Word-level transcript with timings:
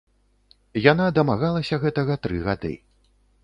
Яна 0.91 1.05
дамагалася 1.19 1.81
гэтага 1.87 2.13
тры 2.27 2.43
гады. 2.49 2.73